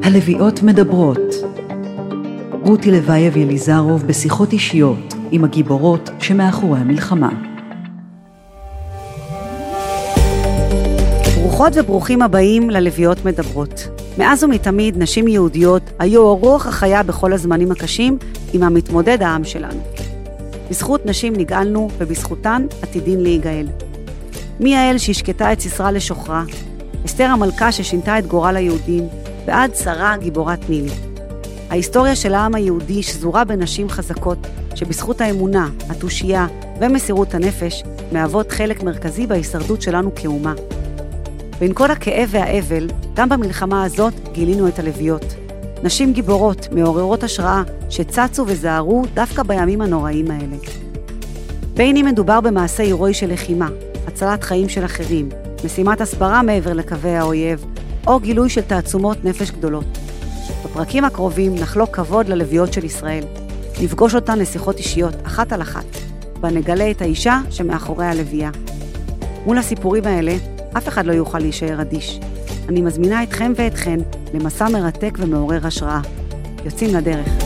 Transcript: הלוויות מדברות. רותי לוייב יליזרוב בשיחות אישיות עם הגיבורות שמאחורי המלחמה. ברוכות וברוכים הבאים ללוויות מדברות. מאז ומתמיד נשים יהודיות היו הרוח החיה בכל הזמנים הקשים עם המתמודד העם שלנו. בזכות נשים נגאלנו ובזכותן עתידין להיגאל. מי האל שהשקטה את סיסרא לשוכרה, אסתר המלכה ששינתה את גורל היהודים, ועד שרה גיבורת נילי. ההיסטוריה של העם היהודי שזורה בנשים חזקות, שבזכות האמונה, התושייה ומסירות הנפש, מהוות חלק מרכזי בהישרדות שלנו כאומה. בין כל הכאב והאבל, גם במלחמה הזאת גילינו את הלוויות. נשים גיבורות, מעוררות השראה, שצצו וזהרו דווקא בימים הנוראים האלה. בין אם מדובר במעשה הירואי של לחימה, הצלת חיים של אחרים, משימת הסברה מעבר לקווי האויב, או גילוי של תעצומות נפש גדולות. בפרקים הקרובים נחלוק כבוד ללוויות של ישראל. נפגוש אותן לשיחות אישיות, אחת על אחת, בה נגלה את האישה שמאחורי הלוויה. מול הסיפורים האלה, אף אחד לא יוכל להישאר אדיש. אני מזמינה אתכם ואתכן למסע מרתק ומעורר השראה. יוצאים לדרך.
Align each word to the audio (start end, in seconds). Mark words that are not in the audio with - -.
הלוויות 0.00 0.62
מדברות. 0.62 1.18
רותי 2.62 2.90
לוייב 2.90 3.36
יליזרוב 3.36 4.06
בשיחות 4.06 4.52
אישיות 4.52 5.14
עם 5.30 5.44
הגיבורות 5.44 6.10
שמאחורי 6.18 6.80
המלחמה. 6.80 7.28
ברוכות 11.36 11.72
וברוכים 11.76 12.22
הבאים 12.22 12.70
ללוויות 12.70 13.24
מדברות. 13.24 13.88
מאז 14.18 14.44
ומתמיד 14.44 14.98
נשים 14.98 15.28
יהודיות 15.28 15.82
היו 15.98 16.28
הרוח 16.28 16.66
החיה 16.66 17.02
בכל 17.02 17.32
הזמנים 17.32 17.70
הקשים 17.70 18.18
עם 18.52 18.62
המתמודד 18.62 19.22
העם 19.22 19.44
שלנו. 19.44 19.80
בזכות 20.70 21.06
נשים 21.06 21.32
נגאלנו 21.36 21.88
ובזכותן 21.98 22.66
עתידין 22.82 23.20
להיגאל. 23.20 23.66
מי 24.60 24.76
האל 24.76 24.98
שהשקטה 24.98 25.52
את 25.52 25.60
סיסרא 25.60 25.90
לשוכרה, 25.90 26.44
אסתר 27.06 27.24
המלכה 27.24 27.72
ששינתה 27.72 28.18
את 28.18 28.26
גורל 28.26 28.56
היהודים, 28.56 29.08
ועד 29.46 29.74
שרה 29.74 30.16
גיבורת 30.16 30.70
נילי. 30.70 30.94
ההיסטוריה 31.70 32.16
של 32.16 32.34
העם 32.34 32.54
היהודי 32.54 33.02
שזורה 33.02 33.44
בנשים 33.44 33.88
חזקות, 33.88 34.38
שבזכות 34.74 35.20
האמונה, 35.20 35.68
התושייה 35.88 36.46
ומסירות 36.80 37.34
הנפש, 37.34 37.82
מהוות 38.12 38.52
חלק 38.52 38.82
מרכזי 38.82 39.26
בהישרדות 39.26 39.82
שלנו 39.82 40.14
כאומה. 40.14 40.54
בין 41.58 41.74
כל 41.74 41.90
הכאב 41.90 42.28
והאבל, 42.32 42.88
גם 43.14 43.28
במלחמה 43.28 43.84
הזאת 43.84 44.12
גילינו 44.32 44.68
את 44.68 44.78
הלוויות. 44.78 45.34
נשים 45.82 46.12
גיבורות, 46.12 46.68
מעוררות 46.72 47.22
השראה, 47.22 47.62
שצצו 47.90 48.44
וזהרו 48.46 49.02
דווקא 49.14 49.42
בימים 49.42 49.80
הנוראים 49.80 50.30
האלה. 50.30 50.56
בין 51.74 51.96
אם 51.96 52.06
מדובר 52.06 52.40
במעשה 52.40 52.82
הירואי 52.82 53.14
של 53.14 53.32
לחימה, 53.32 53.68
הצלת 54.06 54.44
חיים 54.44 54.68
של 54.68 54.84
אחרים, 54.84 55.28
משימת 55.64 56.00
הסברה 56.00 56.42
מעבר 56.42 56.72
לקווי 56.72 57.16
האויב, 57.16 57.64
או 58.06 58.20
גילוי 58.20 58.48
של 58.48 58.60
תעצומות 58.60 59.24
נפש 59.24 59.50
גדולות. 59.50 59.84
בפרקים 60.64 61.04
הקרובים 61.04 61.54
נחלוק 61.54 61.96
כבוד 61.96 62.28
ללוויות 62.28 62.72
של 62.72 62.84
ישראל. 62.84 63.24
נפגוש 63.82 64.14
אותן 64.14 64.38
לשיחות 64.38 64.78
אישיות, 64.78 65.14
אחת 65.26 65.52
על 65.52 65.62
אחת, 65.62 65.84
בה 66.40 66.50
נגלה 66.50 66.90
את 66.90 67.02
האישה 67.02 67.40
שמאחורי 67.50 68.06
הלוויה. 68.06 68.50
מול 69.46 69.58
הסיפורים 69.58 70.04
האלה, 70.04 70.36
אף 70.78 70.88
אחד 70.88 71.06
לא 71.06 71.12
יוכל 71.12 71.38
להישאר 71.38 71.80
אדיש. 71.80 72.20
אני 72.68 72.80
מזמינה 72.80 73.22
אתכם 73.22 73.52
ואתכן 73.56 74.00
למסע 74.34 74.68
מרתק 74.68 75.18
ומעורר 75.18 75.66
השראה. 75.66 76.00
יוצאים 76.64 76.94
לדרך. 76.94 77.41